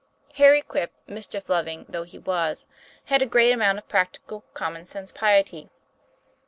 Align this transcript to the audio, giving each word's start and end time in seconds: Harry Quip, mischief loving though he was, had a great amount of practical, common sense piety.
Harry 0.37 0.63
Quip, 0.63 0.91
mischief 1.05 1.47
loving 1.47 1.85
though 1.87 2.01
he 2.01 2.17
was, 2.17 2.65
had 3.05 3.21
a 3.21 3.25
great 3.27 3.51
amount 3.51 3.77
of 3.77 3.87
practical, 3.87 4.43
common 4.55 4.83
sense 4.83 5.11
piety. 5.11 5.69